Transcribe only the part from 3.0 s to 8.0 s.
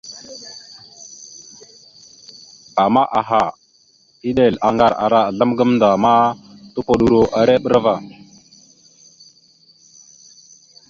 aha, eɗel, aŋgar ara azzlam gamənda ma tupoɗoro ere bra ava.